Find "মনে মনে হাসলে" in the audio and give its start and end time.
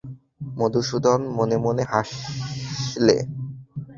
1.37-3.17